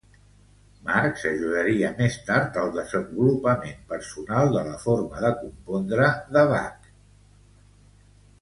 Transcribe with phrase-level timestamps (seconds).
[0.85, 6.91] Marx ajudaria més tard al desenvolupament personal de la forma de compondre de Bach.